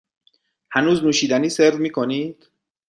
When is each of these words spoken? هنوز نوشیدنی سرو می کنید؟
هنوز 0.71 1.03
نوشیدنی 1.03 1.49
سرو 1.49 1.77
می 1.77 1.89
کنید؟ 1.91 2.49